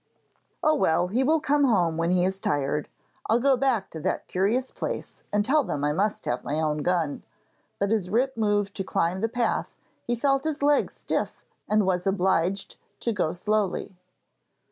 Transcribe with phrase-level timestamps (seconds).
[0.63, 1.09] 'Oh, well!
[1.09, 2.89] he will come home when he is tired.
[3.29, 6.79] I'll go back to that curious place, and tell them I must have my own
[6.79, 7.21] gun.'
[7.77, 9.75] But as Rip moved to climb the path
[10.07, 13.95] he felt his legs stiff, and was obliged to go slowly.